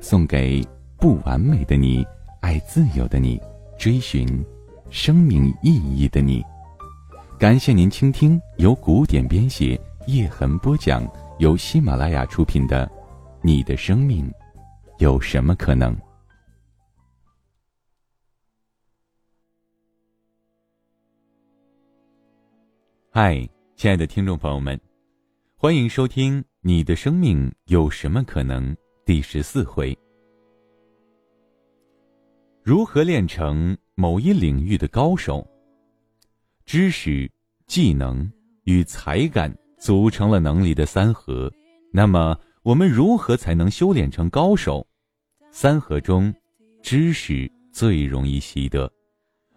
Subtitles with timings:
[0.00, 0.64] 送给
[0.98, 2.06] 不完美的你，
[2.40, 3.40] 爱自由的你，
[3.78, 4.26] 追寻
[4.90, 6.42] 生命意义的你。
[7.38, 11.06] 感谢您倾听由古典编写、叶痕播讲、
[11.38, 12.86] 由喜马拉雅出品的
[13.42, 14.32] 《你的生命
[14.98, 15.94] 有什么可能》。
[23.10, 24.78] 嗨，亲爱的听众朋友们，
[25.56, 28.72] 欢迎收听《你的生命有什么可能》
[29.06, 29.96] 第十四回：
[32.64, 35.46] 如何练成某一领域的高手？
[36.64, 37.30] 知识、
[37.68, 38.28] 技能
[38.64, 41.48] 与才干组成了能力的三合，
[41.92, 44.84] 那么我们如何才能修炼成高手？
[45.52, 46.34] 三合中，
[46.82, 48.92] 知识最容易习得。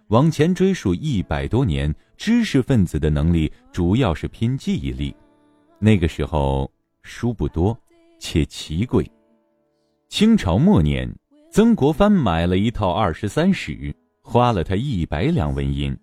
[0.10, 5.12] 往前追溯一百多年，知识分子的能力主要是拼记忆力。
[5.80, 7.76] 那个时候书不多，
[8.20, 9.12] 且奇贵。
[10.10, 11.08] 清朝末年，
[11.52, 13.74] 曾国藩买了一套《二十三史》，
[14.24, 15.96] 花了他一百两纹银。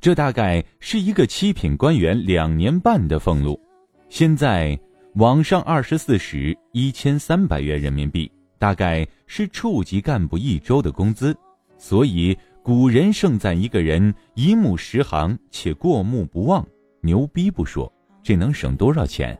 [0.00, 3.60] 这大概是一个七品官员两年半的俸禄，
[4.08, 4.76] 现在
[5.16, 11.36] 网上二十四史一千三百元人民币，大概是处级干部一周的工资。
[11.76, 16.66] 所以古人盛赞一个人一目十行且过目不忘，
[17.02, 19.38] 牛逼不说，这能省多少钱？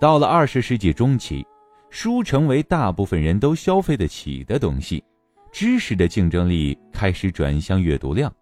[0.00, 1.46] 到了二十世纪中期，
[1.92, 5.04] 书成为大部分人都消费得起的东西，
[5.52, 8.32] 知识的竞争力开始转向阅读量。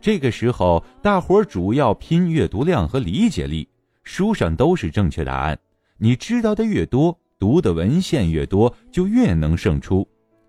[0.00, 3.68] 这个时候，大伙儿主要拼阅读量和理解力。
[4.04, 5.58] 书上都是正确答案，
[5.98, 10.06] 你知道的越多，读的文献越多，就越能胜出。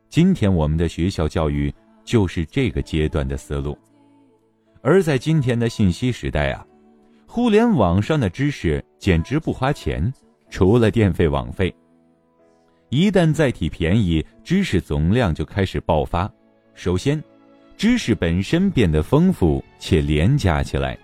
[0.08, 1.74] 今天我们的学校教育
[2.04, 3.76] 就是这个阶段的思路。
[4.84, 6.64] 而在今天的信息时代啊，
[7.26, 10.14] 互联网上的知识简直不花钱，
[10.48, 11.74] 除了电费网费。
[12.96, 16.32] 一旦载体便宜，知识总量就开始爆发。
[16.76, 17.22] 首先。
[17.76, 20.98] 知识本身变得丰富且廉价起来。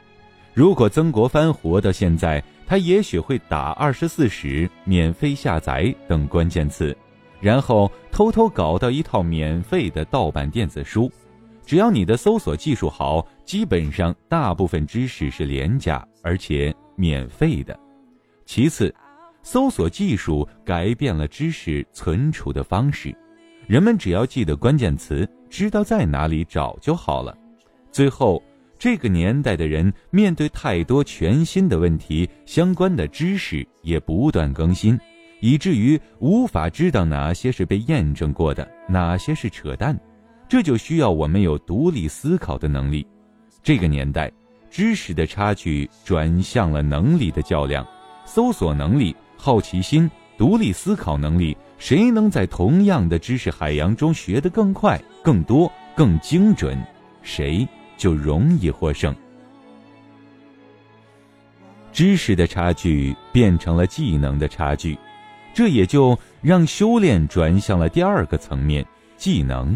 [0.53, 6.95] 如果曾国藩活到现在，他也许会打“二十四史”免费下载等关键词，
[7.41, 11.11] 然后偷偷搞到一套免费的盗版电子书。
[11.65, 17.77] 只要你的搜索技术好，基本上大部分知识是廉价而且免费的。
[18.45, 18.95] 其次，
[19.43, 23.15] 搜索技术改变了知识存储的方式。
[23.67, 27.37] 人们只要记得关键词，知道在哪里找就好了。
[27.91, 28.41] 最后，
[28.77, 34.99] 这个年代的人面对太多全新的问题，相关的知识也不断更新，
[35.39, 39.97] 以至于无法知道哪些是被验证过的，哪些是扯淡。
[40.49, 43.07] 这就需要我们有独立思考的能力。
[43.63, 44.29] 这个年代，
[44.69, 47.87] 知识的差距转向了能力的较量，
[48.25, 50.07] 搜索能力、好奇心、
[50.37, 51.57] 独立思考能力。
[51.79, 56.79] 谁能在同样的知识海洋中学得更快、更多、更精准，
[57.23, 59.15] 谁就容易获胜。
[61.91, 64.95] 知识的差距变成了技能的差距，
[65.55, 68.85] 这也就让修炼转向了第二个层面——
[69.17, 69.75] 技能。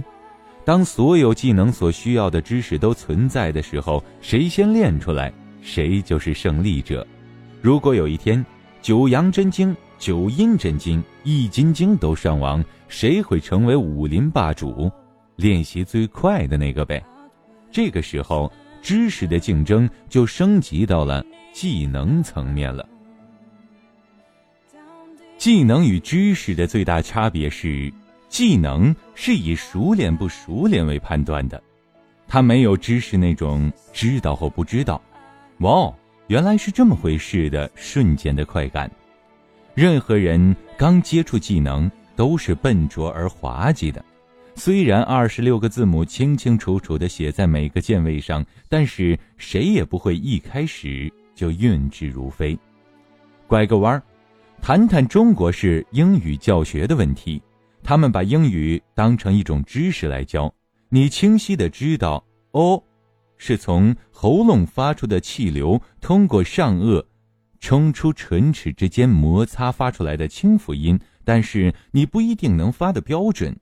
[0.64, 5.34] 当所有技能所需要的知识都存在的时候，谁先练出来，
[5.64, 7.06] 谁就是胜利者。
[7.64, 8.46] 如果有一天，
[8.86, 9.76] 九阳真经。
[9.98, 14.92] 九阴真经、易筋经都上网，谁会成为武林霸主？
[15.38, 17.04] 练习最快的那个呗。
[17.72, 18.52] 这个时候，
[18.84, 22.88] 知识的竞争就升级到了技能层面了。
[25.36, 27.92] 技能与知识的最大差别是，
[28.30, 31.60] 技能是以熟练不熟练为判断的，
[32.28, 35.02] 它没有知识那种知道或不知道。
[35.62, 35.92] 哇，
[36.28, 38.90] 原来是这么回事的瞬间的快感。
[39.74, 44.04] 任何人刚接触技能都是笨拙而滑稽的，
[44.56, 52.58] 虽然二十六个字母清清楚楚地写在每个键位上，但是谁也不会一开始就运之如飞。
[53.48, 54.02] 拐个弯儿，
[54.62, 57.42] 谈谈中国式英语教学的问题。
[57.84, 60.52] 他们把英语当成一种知识来教，
[60.90, 62.82] 你清晰地知道哦，
[63.38, 67.04] 是从喉咙发出的气流通过上颚。
[67.60, 73.56] 冲出唇齿之间摩擦发出来的清辅音，但是你不一定能发的标准。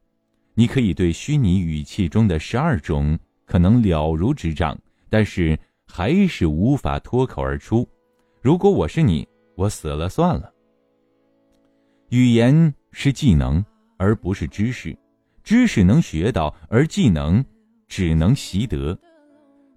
[0.55, 4.77] 你可以对虚拟语气中的十二种可能了如指掌，
[5.09, 7.87] 但是还是无法脱口而出。
[8.41, 10.51] 如果我是你，我死了算了。
[12.09, 13.63] 语言是技能，
[13.97, 14.95] 而不是知识。
[15.43, 17.43] 知识能学到，而技能
[17.87, 18.99] 只能习得。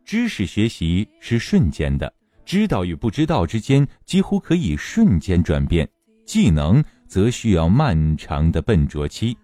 [0.06, 2.11] 知识学习是瞬间的，
[2.44, 5.85] 知道与不知道之间几乎可以瞬间转变；
[6.25, 9.37] 技能则需要漫长的笨拙期。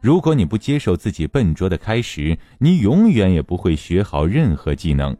[0.00, 5.16] 如果你不接受自己笨拙的开始，你永远也不会学好任何技能。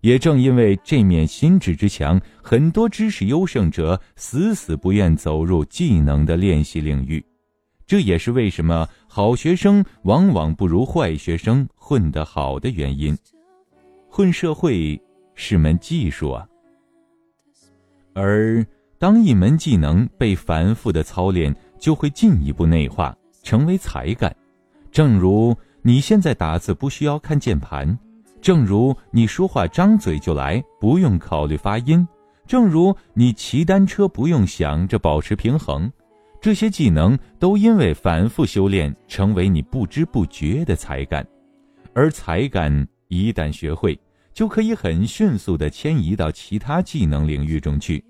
[0.00, 7.24] 也正因为这面心智之墙，很多知识优胜者死死不愿走入技能的练习领域。
[7.84, 13.18] 这也是为什么好学生往往不如坏学生混得好的原因。
[14.12, 15.00] 混社会
[15.36, 16.44] 是门技术啊，
[18.12, 18.66] 而
[18.98, 23.16] 当一门技能被反复的操练，就会进一步内化。
[23.42, 24.34] 成为才干，
[24.90, 27.98] 正如你现在打字不需要看键盘，
[28.42, 32.06] 正如你说话张嘴就来，不用考虑发音，
[32.46, 35.90] 正如你骑单车不用想着保持平衡，
[36.38, 41.26] 这些技能都因为反复修炼，成为你不知不觉的才干。
[41.94, 43.98] 而才干一旦学会，
[44.32, 48.02] 就可以很迅速地迁移到其他技能领域中去，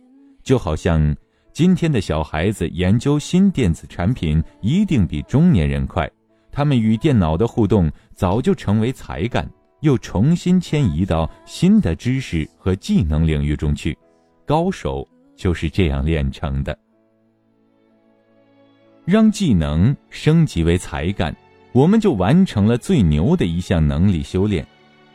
[0.45, 1.15] 就好像。
[1.53, 6.09] 今天的小孩子研究新电子产品一定比中年人快，
[6.53, 9.51] 他们与电脑的互动早就成为才干，
[9.81, 13.99] 又重新迁移到新的知识和技能领域中去。
[14.47, 16.79] 高手就是这样练成的。
[19.05, 21.37] 让技能升级为才干，
[21.73, 24.65] 我们就完成了最牛的一项能力修炼。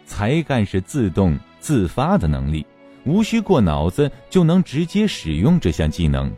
[0.06, 2.66] 才干是自动自发的能力。
[3.06, 6.31] 无需过脑子就能直接使用这项技能，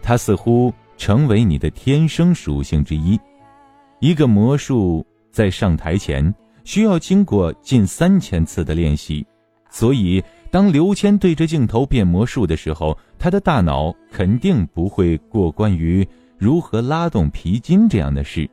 [0.00, 3.18] 它似乎成为你的天生属性之一。
[4.00, 6.34] 一个魔术在上台前
[6.64, 9.26] 需要经过近三千次的练习，
[9.70, 16.06] 所以当刘谦对着镜头变魔术的时候，他的大脑肯定不会过关于
[16.38, 18.48] 如何拉动皮筋这样的事，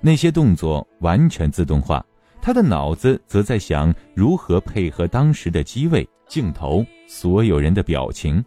[0.00, 2.04] 那些动作完全自动化，
[2.46, 6.08] 他的脑子则在想如何配合当时的机位。
[6.28, 8.44] 镜头，所有人的表情，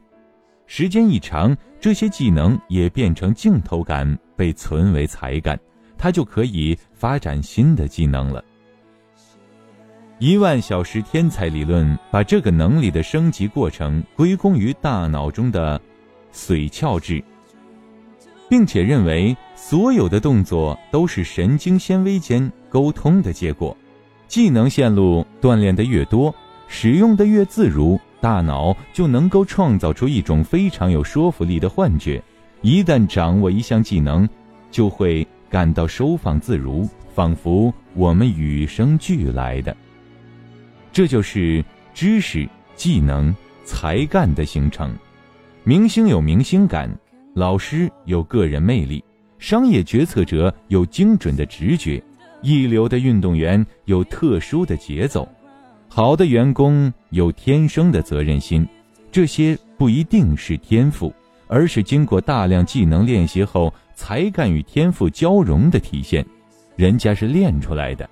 [0.68, 5.60] 时间一长，这些技能也变成镜头感，被存为才干，
[5.98, 8.42] 他就可以发展新的技能了。
[10.18, 15.78] 一万小时天才理论把这个能力的升级过程归功于大脑中的
[16.31, 17.22] 髓鞘质，
[18.48, 23.75] 并且认为所有的动作都是神经纤维间沟通的结果，
[24.30, 26.34] 技能线路锻炼的越多。
[26.72, 32.24] 使用的越自如，大脑就能够创造出一种非常有说服力的幻觉。
[32.62, 34.30] 一旦掌握一项技能，
[34.70, 39.76] 就会感到收放自如，仿佛我们与生俱来的。
[40.92, 43.36] 这就是知识、技能、
[43.66, 44.94] 才干的形成。
[45.64, 46.88] 明星有明星感，
[47.34, 49.04] 老师有个人魅力，
[49.40, 52.00] 商业决策者有精准的直觉，
[52.41, 55.27] 一流的运动员有特殊的节奏。
[55.88, 58.68] 好的员工有天生的责任心，
[59.12, 61.13] 这些不一定是天赋，
[61.47, 66.25] 而是经过大量技能练习后才干与天赋交融的体现，
[66.75, 68.08] 人家是练出来的。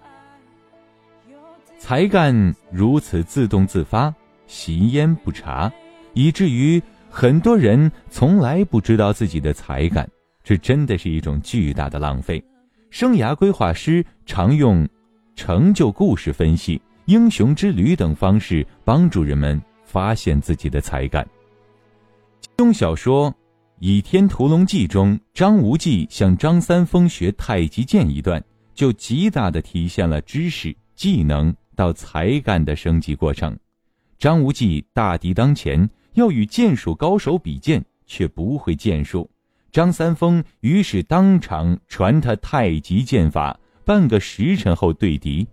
[1.78, 4.14] 才干如此自动自发，
[4.48, 5.72] 习焉不察，
[6.14, 10.10] 以至于很多人从来不知道自己的才干，
[10.44, 12.44] 这真的是一种巨大的浪费。
[12.90, 14.88] 生涯规划师常用
[15.36, 16.82] 成就故事分析。
[17.06, 21.26] 英雄之旅等方式帮助人们发现自己的才干。
[22.58, 23.32] 金庸小说
[23.80, 33.58] 《倚天屠龙记》中，张无忌向张三丰学太极剑一段，就极大的体现了知识、技能到才干的升级过程。
[34.18, 39.30] 张无忌大敌当前，要与剑术高手比剑，却不会剑术。
[39.78, 45.48] 张三丰于是当场传他太极剑法，半个时辰后对敌。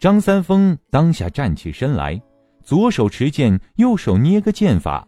[0.00, 2.20] 张三丰当下站起身来，
[2.64, 5.06] 左手持剑，右手捏个剑法，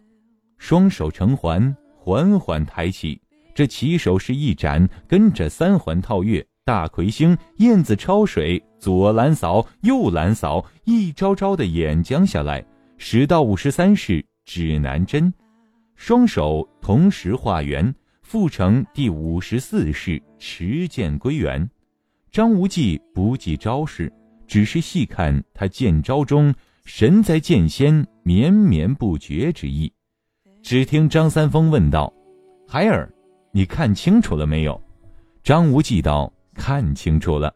[0.57, 3.21] 双手成环，缓缓抬起。
[3.53, 12.65] 这起手是一斩，跟着三环套月、大魁星、燕子抄水、左拦扫、右拦扫，一招招的演将下来。
[12.97, 15.33] 使到五十三式指南针，
[15.97, 21.69] 双手同时画圆，复成第五十四式持剑归元。
[22.31, 24.09] 张无忌不计招式。
[24.47, 29.91] 只是细看他剑招中神在剑仙绵绵不绝之意。
[30.61, 32.13] 只听张三丰问道
[32.65, 33.11] ：“孩儿，
[33.51, 34.81] 你看清楚了没有？”
[35.43, 37.53] 张无忌道：“看清楚了。”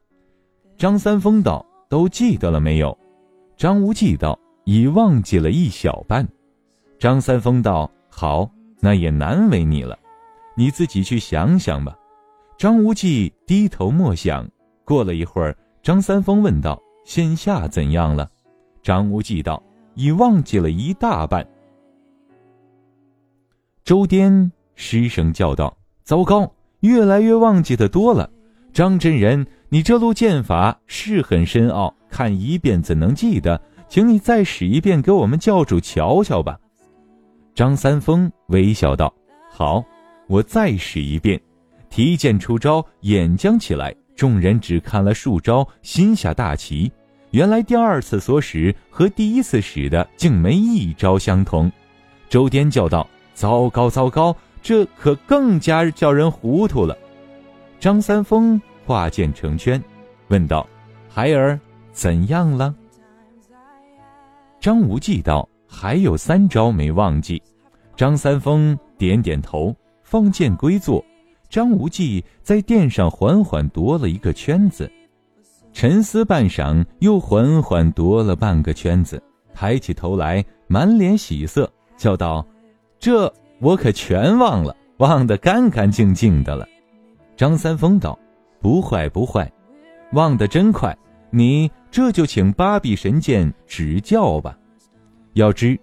[0.78, 2.98] 张三丰道：“都记得了没有？”
[3.56, 6.28] 张无忌道：“已忘记了一小半。”
[7.00, 9.98] 张三丰道：“好，那也难为你了，
[10.56, 11.98] 你自己去想想吧。”
[12.60, 14.48] 张无忌低头默想。
[14.86, 18.30] 过了一会儿，张三丰问道：“现下怎样了？”
[18.84, 19.64] 张无忌道
[19.96, 21.48] ：“已忘记了一大半。”
[23.84, 28.30] 周颠失声叫道：“糟糕，越来越忘记的多了。
[28.74, 33.60] 张真人，你这路剑法是很深奥，看一遍怎能记得？
[33.90, 36.60] 请你再使一遍，给我们教主瞧瞧吧。”
[37.54, 39.14] 张三丰微笑道
[39.52, 39.84] ：“好，
[40.28, 41.40] 我再使一遍。”
[41.90, 43.94] 提剑出招，演将起来。
[44.16, 46.92] 众人只看了数招，心下大奇。
[47.32, 51.72] 原来第二次所使和第一次使的竟没一招相同。
[52.30, 54.36] 周颠叫道：“糟糕，糟糕！
[54.62, 56.98] 这可更加叫人糊涂了。”
[57.80, 59.82] 张三丰画剑成圈，
[60.28, 60.68] 问道
[61.10, 61.60] ：“孩儿
[61.92, 62.74] 怎样了？”
[64.60, 67.42] 张无忌道：“还有三招没忘记。”
[67.96, 69.74] 张三丰点点头，
[70.04, 71.04] 放剑归坐。
[71.50, 74.92] 张无忌在殿上缓缓踱了一个圈子，
[75.74, 79.22] 沉思半晌，又缓缓踱了半个圈子，
[79.54, 82.46] 抬起头来，满脸喜色，叫道
[83.00, 86.66] ：“这我可全忘了，忘得干干净净的了。”
[87.36, 88.18] 张三丰道
[88.62, 89.52] ：“不坏不坏，
[90.14, 90.98] 忘得真快。
[91.30, 94.58] 你这就请八臂神剑指教吧。
[95.34, 95.80] 要知，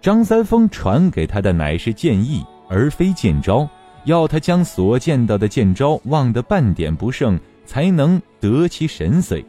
[0.00, 3.68] 张三丰传给他的乃是剑意，而非剑招。”
[4.04, 9.44] 要他将所见到的剑招忘得半点不剩，才能得其神髓。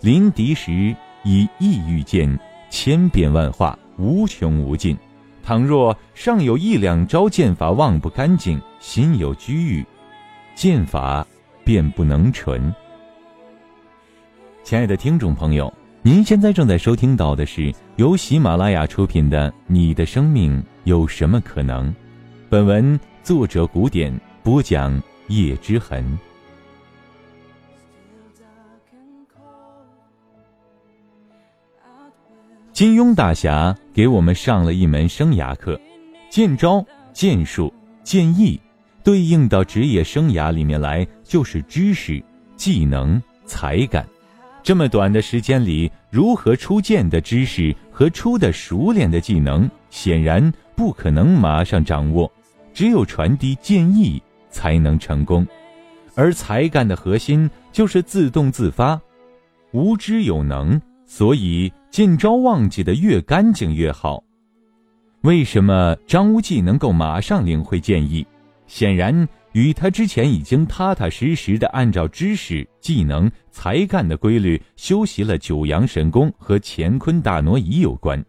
[0.00, 2.38] 临敌时以意御剑，
[2.70, 4.96] 千变万化，无穷无尽。
[5.42, 9.84] 倘若尚有一两招剑法忘不干净，心有拘欲，
[10.54, 11.26] 剑法
[11.62, 12.74] 便不能纯。
[14.64, 15.70] 亲爱的听众朋友，
[16.02, 21.90] 您现在正在收听到的是由喜马拉雅出品的《你的生命有什么可能》，
[22.48, 22.98] 本文。
[23.24, 26.18] 作者：古典播讲：叶之痕。
[32.72, 35.78] 金庸大侠给我们上了一门生涯课，
[36.30, 37.70] 剑招、剑术、
[38.02, 38.58] 剑艺，
[39.04, 42.24] 对应到职业生涯里面来，就是知识、
[42.56, 44.08] 技能、才干。
[44.68, 52.30] 这么短的时间里，如何出剑的知识和出的熟练的技能，显然不可能马上掌握。
[52.74, 55.46] 只有传递剑意才能成功，
[56.14, 59.00] 而才干的核心就是自动自发，
[59.72, 64.22] 无知有能，所以剑招忘记的越干净越好。
[65.22, 68.26] 为什么张无忌能够马上领会剑意？
[68.66, 69.26] 显然
[69.58, 78.24] 与他之前已经踏踏实实的按照知识、技能、才干的规律修习了九阳神功和乾坤大挪移有关。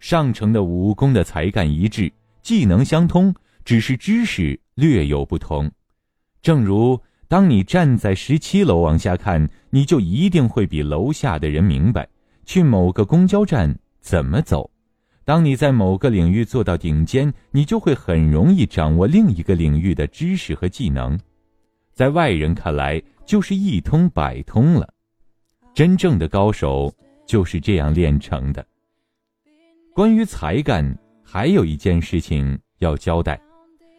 [0.00, 3.32] 上乘的武功的才干一致，技能相通。
[3.64, 5.70] 只是知识略有不同，
[6.42, 12.08] 正如当你站在十七楼往下看，你就一定会比楼下的人明白
[12.44, 14.68] 去某个公交站怎么走；
[15.30, 21.16] 当你在某个领域做到顶尖，你就会很容易掌握另一个领域的知识和技能。
[21.92, 24.92] 在外人看来，就是一通百通了。
[25.72, 26.92] 真正的高手
[27.28, 28.66] 就是这样练成的。
[29.94, 33.40] 关于才干，还有一件事情要交代。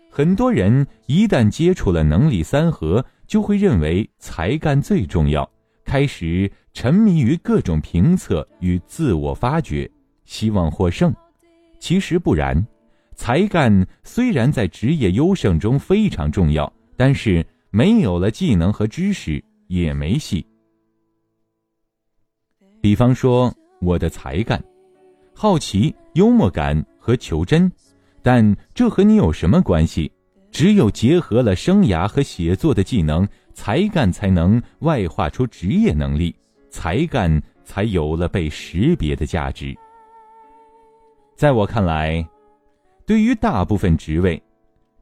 [0.09, 5.50] 很多人一旦接触了能力三合，就会认为才干最重要，
[5.85, 9.89] 开始沉迷于各种评测与自我发掘，
[10.31, 11.13] 希望获胜。
[11.77, 12.65] 其实不然，
[13.15, 20.45] 才干虽然在职业优胜中非常重要，但是没有了技能和知识也没戏。
[22.79, 24.63] 比方说，我的才干，
[25.35, 27.69] 好奇、幽默感和求真。
[28.23, 30.09] 但这和你有什么关系？
[30.50, 36.33] 只有结合了生涯和写作的技能，才干才能外化出职业能力，
[36.69, 39.75] 才干才有了被识别的价值。
[41.41, 42.24] 在我看来，
[43.03, 44.39] 对于大部分职位，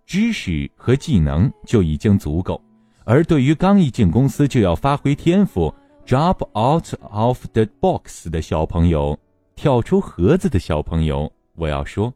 [0.05, 2.55] 知识和技能就已经足够；
[3.03, 5.75] 而对于刚一进公司就要发挥天赋、
[6.07, 9.19] drop out of the box 的小朋友，
[9.57, 12.13] 跳出盒子的小朋友，我要说。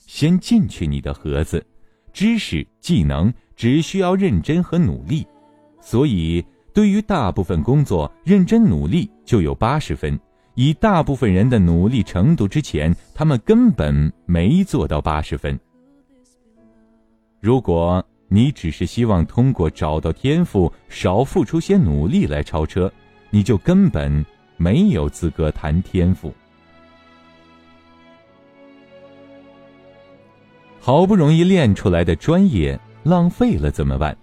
[0.00, 1.64] 先进去你的盒子，
[2.12, 5.24] 知识技能只需要认真和努力，
[5.80, 10.18] 所以对于大部分工作，认真努力就有八十分。
[10.60, 15.58] 以大部分人的努力程度之前，他们根本没做到八十分。
[17.40, 22.92] 如果你只是希望通过找到天赋，少付出些努力来超车，
[23.30, 24.22] 你就根本
[24.58, 26.30] 没有资格谈天赋。
[30.78, 34.14] 好不容易练出来的专业浪费了怎么办？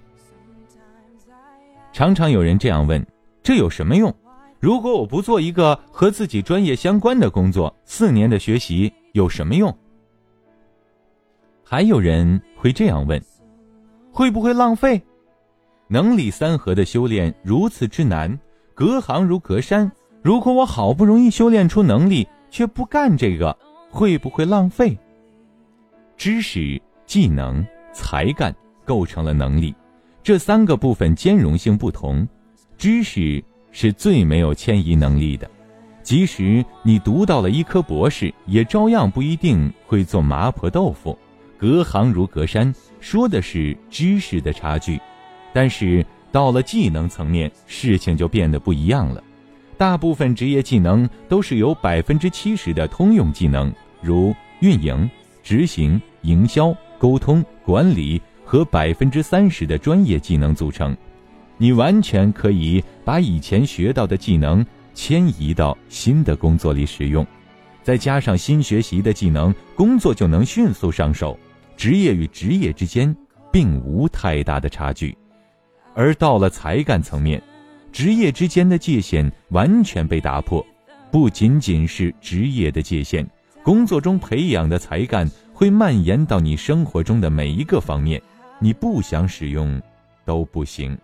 [1.91, 3.03] 常常有人这样问：
[3.41, 4.15] 这有什么用？
[4.59, 9.75] 如果我不做一个和自己专业相关的工作，四年的学习有什么用？
[11.63, 13.21] 还有人会这样问：
[14.11, 15.01] 会不会浪费？
[15.87, 18.37] 能力三合的修炼如此之难，
[18.73, 19.91] 隔行如隔山。
[20.23, 23.55] 如果我好不容易修炼出能力，却不干这个，
[23.89, 24.97] 会不会浪费？
[26.17, 29.73] 知识、技能、才干构成了能力，
[30.23, 32.27] 这三个部分兼容性不同。
[32.77, 33.43] 知识
[33.79, 35.47] 是最没有迁移能力的，
[36.01, 41.15] 即使你读到了医科博士，也照样不一定会做麻婆豆腐。
[41.59, 44.99] 隔行如隔山，说的是知识的差距，
[45.53, 49.23] 但是到了技能层面，事情就变得不一样了。
[49.77, 55.07] 大部分职业技能都是由百分之七十的通用技能，如运营。
[55.43, 60.97] 执行、营销、沟通、管理和百分之三十的专业技能组成，
[61.57, 67.25] 你完全可以把以前学到的技能迁移到新的工作里使用，
[67.83, 71.37] 再加上新学习的技能，工作就能迅速上手。
[71.75, 73.15] 职业与职业之间
[73.51, 75.15] 并无太大的差距，
[75.93, 77.41] 而到了才干层面，
[77.91, 80.65] 职业之间的界限完全被打破，
[81.11, 83.27] 不仅仅是职业的界限。
[83.63, 88.19] 工作中培养的才干会蔓延到你生活中的每一个方面，
[88.59, 89.79] 你不想使用
[90.25, 90.97] 都不行。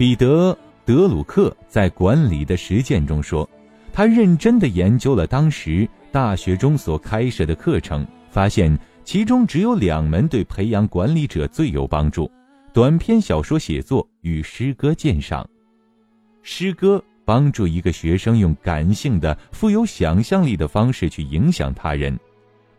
[0.00, 0.50] 彼得·
[0.86, 3.46] 德鲁克在《管理的实践》中说，
[3.92, 12.30] 他认真地研究了当时大学中所开设的课程，发现其中只有两门对培养管理者最有帮助：
[12.72, 15.46] 短篇小说写作与诗歌鉴赏。
[16.40, 17.04] 诗歌。
[17.22, 22.18] 帮助一个学生用感性的、富有想象力的方式去影响他人，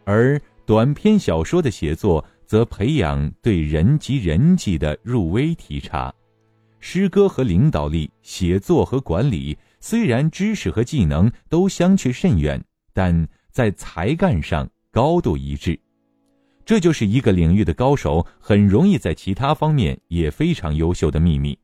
[0.04, 6.12] 而短篇小说的写作则培养对人及人际的入微体察。
[6.82, 15.80] 诗歌和领导力，写作和管理，虽然知识和技能都相去甚远，但在才干上高度一致。
[16.66, 21.58] 这就是一个领域的高手很容易在其他方面也非常优秀的秘密。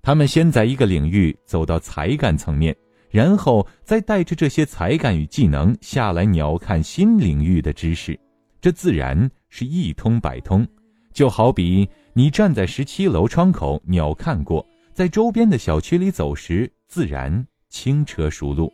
[0.00, 2.74] 他们先在一个领域走到才干层面，
[3.10, 8.18] 然后再带着这些才干与技能下来鸟瞰新领域的知识，
[8.60, 10.66] 这自然是一通百通。
[11.12, 18.70] 就好比你站在十七楼窗口鸟瞰过，在周边的小区里走时，自然轻车熟路。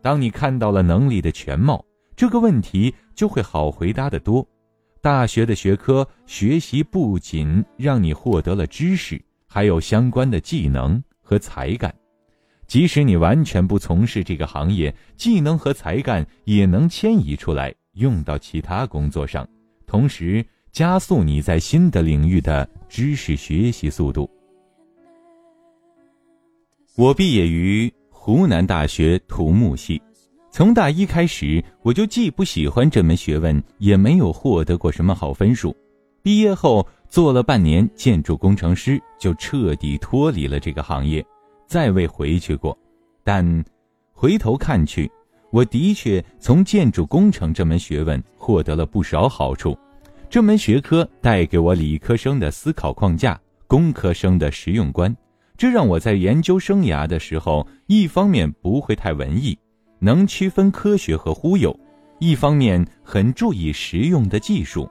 [0.00, 1.84] 当你看到了能力的全貌，
[2.16, 4.46] 这个问题就会好回答得多。
[5.02, 9.22] 大学的学科学习不仅让你获得了知识。
[9.46, 11.94] 还有相关的技能和才干，
[12.66, 19.48] 即使你完全不从事这个行业，技能和才干也能迁移出来用到其他工作上，
[19.86, 24.28] 同时加速你在新的领域的知识学习速度。
[26.96, 30.02] 我毕业于湖南大学土木系，
[30.50, 35.74] 从大一开始我就既不喜欢这门学问，也没有获得过什么好分数。
[36.22, 36.86] 毕业后。
[37.06, 41.24] 做了半年建筑工程师，就彻底脱离了这个行业，
[41.64, 42.76] 再未回去过。
[43.22, 43.64] 但
[44.12, 45.08] 回头看去，
[45.52, 49.78] 我的确从建筑工程这门学问获得了不少好处。
[50.28, 55.14] 这门学科带给我理科生的思考框架，工科生的实用观，
[55.56, 59.56] 这让我在研究生涯的时候，一方面不会太文艺，
[60.00, 61.70] 能区分科学和忽悠；
[62.18, 64.90] 一方面很注意实用的技术。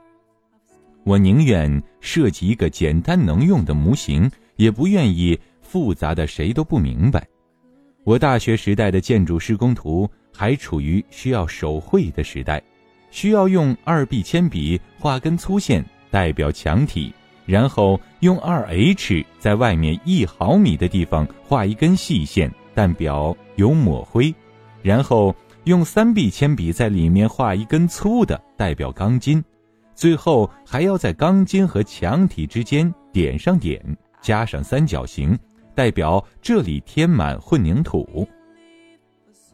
[1.03, 7.27] 我宁愿设计一个简单能用的模型，也不愿意复杂的谁都不明白。
[8.05, 12.63] 我大学时代的建筑施工图还处于需要手绘的时代，
[13.13, 17.13] 需要用二 B 铅笔画根粗线代表墙体，
[17.45, 24.33] 然后用二 H 在外面一毫米的地方画一根细线代表有抹灰，
[24.81, 25.33] 然后
[25.65, 29.41] 用三 B 铅笔在里面画一根粗的代表钢筋。
[29.93, 33.79] 最后还要在钢筋和墙体之间点上点，
[34.23, 35.37] 加上三角形，
[35.75, 38.27] 代表这里填满混凝土。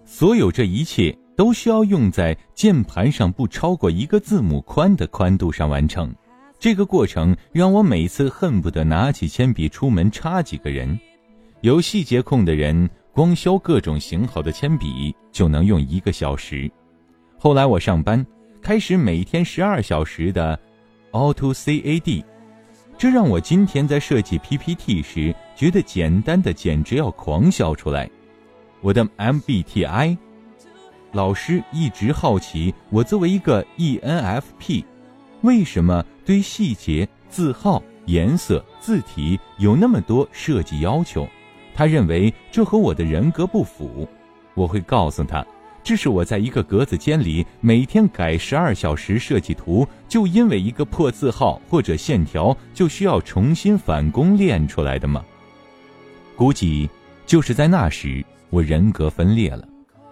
[0.06, 6.14] 所有这一切都需要用在键盘上不超过一个字母宽的宽度上完成。
[6.60, 11.00] 这个过程让我每次恨不得拿起铅笔出门插几个人。
[11.62, 16.70] 有细节控的人，光削各种型号的铅笔就能用一个小时。
[17.38, 18.26] 后来我上班。
[18.62, 20.60] 开始每天十二小时的
[21.14, 22.22] AutoCAD，
[22.98, 28.10] 这让我今天在设计 PPT 时觉得简单的简直要狂笑出来。
[28.82, 30.18] 我的 MBTI
[31.12, 34.84] 老师一直好奇，我作为一个 ENFP，
[35.42, 41.28] 为什么对细节、字号、颜色、字体有那么多设计要求？
[41.74, 44.08] 他认为这和我的人格不符。
[44.54, 45.46] 我会告诉他。
[45.82, 55.24] 这是我在一个格子间里每天改十二小时设计图，就因为一个破字号或者线条就需要重新返工练出来的吗？
[56.36, 56.90] 估计
[57.26, 59.66] 就是在那时，我人格分裂了，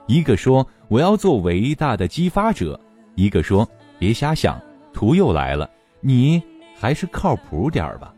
[0.07, 2.79] 一个说我要做伟大的激发者，
[3.15, 3.67] 一个说
[3.99, 4.59] 别瞎想，
[4.93, 6.41] 图又来了，你
[6.77, 8.13] 还是靠谱点儿吧。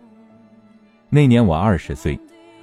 [1.10, 2.18] 那年我二十岁，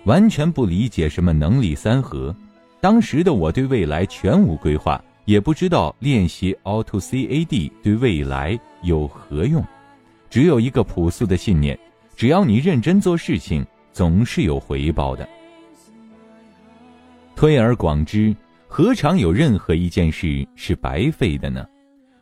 [0.04, 2.34] 完全不理解什么能力三合。
[2.80, 9.64] 当时的我对未来全无规划，也不知道练习 AutoCAD 对未来有何用，
[10.30, 11.76] 只有一个朴素的信念：
[12.14, 15.28] 只要你认真做事情，总是有回报的。
[17.34, 18.34] 推而广之，
[18.76, 21.66] 何尝有任何一件事是白费的呢？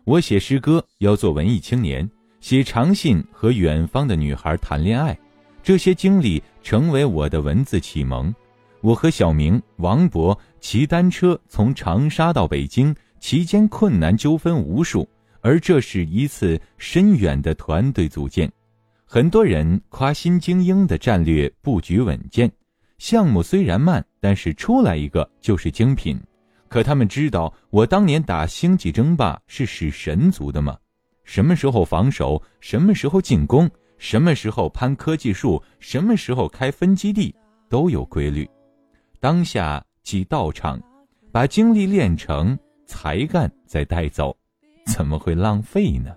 [0.05, 5.19] 我写诗歌要做文艺青年，写长信和远方的女孩谈恋爱，
[5.65, 8.33] 这些经历成为我的文字启蒙。
[8.83, 15.09] 我和小明、王博骑单车从长沙到北京，期间困难纠纷无数，
[15.41, 18.49] 而这是一次深远的团队组建。
[19.05, 22.49] 很多人夸新精英的战略布局稳健，
[22.99, 26.17] 项目虽然慢，但是出来一个就是精品。
[26.75, 30.77] 可他们知道我当年打星际争霸是使神族的吗？
[31.23, 37.33] 什么时候防守，什么时候进攻，什么时候攀科技树，什么时候开分基地，
[37.69, 38.45] 都有规律。
[39.21, 40.83] 当下即道场，
[41.31, 44.37] 把精力练成才干，再带走，
[44.85, 46.13] 怎么会浪费呢？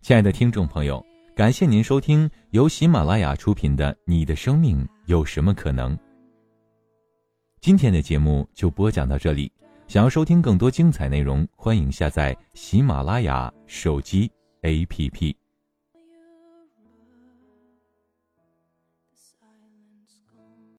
[0.00, 1.04] 亲爱的听众朋友，
[1.34, 5.96] 感谢您收听由喜马拉雅出品的《你的生命有什么可能》。
[7.60, 9.52] 今天的节目就播讲到这里，
[9.86, 15.39] 想要收听更多精彩内容，欢迎下载喜马拉雅手机 APP。